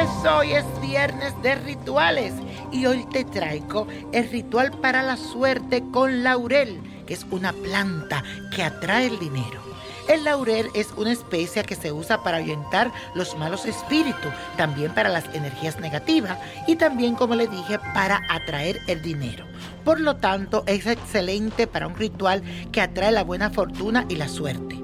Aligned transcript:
Hoy 0.00 0.54
es 0.54 0.64
viernes 0.80 1.34
de 1.42 1.56
rituales 1.56 2.32
y 2.72 2.86
hoy 2.86 3.04
te 3.12 3.22
traigo 3.22 3.86
el 4.12 4.30
ritual 4.30 4.70
para 4.70 5.02
la 5.02 5.18
suerte 5.18 5.84
con 5.92 6.24
laurel, 6.24 6.80
que 7.06 7.12
es 7.12 7.26
una 7.30 7.52
planta 7.52 8.24
que 8.56 8.62
atrae 8.62 9.08
el 9.08 9.18
dinero. 9.18 9.60
El 10.08 10.24
laurel 10.24 10.70
es 10.74 10.88
una 10.96 11.12
especia 11.12 11.64
que 11.64 11.74
se 11.74 11.92
usa 11.92 12.22
para 12.22 12.38
ahuyentar 12.38 12.90
los 13.14 13.36
malos 13.36 13.66
espíritus, 13.66 14.32
también 14.56 14.94
para 14.94 15.10
las 15.10 15.26
energías 15.34 15.78
negativas 15.80 16.38
y 16.66 16.76
también, 16.76 17.14
como 17.14 17.34
le 17.34 17.46
dije, 17.46 17.78
para 17.92 18.22
atraer 18.30 18.80
el 18.86 19.02
dinero. 19.02 19.44
Por 19.84 20.00
lo 20.00 20.16
tanto, 20.16 20.64
es 20.66 20.86
excelente 20.86 21.66
para 21.66 21.86
un 21.86 21.96
ritual 21.96 22.42
que 22.72 22.80
atrae 22.80 23.12
la 23.12 23.22
buena 23.22 23.50
fortuna 23.50 24.06
y 24.08 24.16
la 24.16 24.28
suerte. 24.28 24.80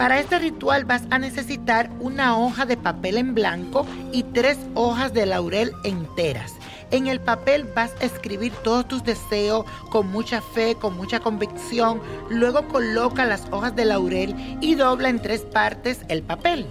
Para 0.00 0.18
este 0.18 0.38
ritual 0.38 0.86
vas 0.86 1.02
a 1.10 1.18
necesitar 1.18 1.90
una 2.00 2.38
hoja 2.38 2.64
de 2.64 2.78
papel 2.78 3.18
en 3.18 3.34
blanco 3.34 3.84
y 4.12 4.22
tres 4.22 4.56
hojas 4.74 5.12
de 5.12 5.26
laurel 5.26 5.72
enteras. 5.84 6.54
En 6.90 7.06
el 7.06 7.20
papel 7.20 7.64
vas 7.76 7.92
a 8.00 8.06
escribir 8.06 8.50
todos 8.64 8.88
tus 8.88 9.04
deseos 9.04 9.66
con 9.90 10.10
mucha 10.10 10.40
fe, 10.40 10.74
con 10.74 10.96
mucha 10.96 11.20
convicción. 11.20 12.00
Luego 12.30 12.66
coloca 12.68 13.26
las 13.26 13.46
hojas 13.50 13.76
de 13.76 13.84
laurel 13.84 14.34
y 14.62 14.74
dobla 14.74 15.10
en 15.10 15.20
tres 15.20 15.42
partes 15.42 16.00
el 16.08 16.22
papel. 16.22 16.66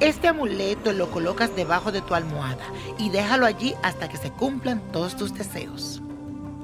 Este 0.00 0.26
amuleto 0.26 0.92
lo 0.92 1.08
colocas 1.08 1.54
debajo 1.54 1.92
de 1.92 2.00
tu 2.00 2.16
almohada 2.16 2.64
y 2.98 3.10
déjalo 3.10 3.46
allí 3.46 3.76
hasta 3.84 4.08
que 4.08 4.16
se 4.16 4.32
cumplan 4.32 4.80
todos 4.90 5.14
tus 5.14 5.32
deseos. 5.32 6.02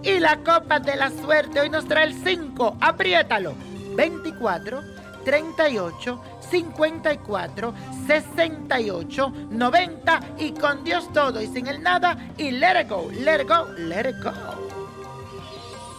Y 0.02 0.18
la 0.18 0.38
copa 0.38 0.80
de 0.80 0.96
la 0.96 1.10
suerte 1.10 1.60
hoy 1.60 1.70
nos 1.70 1.86
trae 1.86 2.06
el 2.06 2.14
5. 2.14 2.78
Apriétalo. 2.80 3.54
24. 3.94 4.98
38 5.28 6.20
54 6.50 7.74
68 8.06 9.32
90 9.50 10.20
y 10.38 10.52
con 10.52 10.84
Dios 10.84 11.12
todo 11.12 11.42
y 11.42 11.48
sin 11.48 11.66
el 11.66 11.82
nada 11.82 12.16
y 12.38 12.52
let 12.52 12.80
it 12.80 12.88
go, 12.88 13.10
let 13.12 13.42
it 13.42 13.48
go, 13.48 13.66
let 13.76 14.08
it 14.08 14.16
go. 14.24 14.32